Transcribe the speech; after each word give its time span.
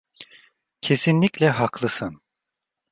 Kesinlikle 0.81 1.49
haklısın. 1.49 2.21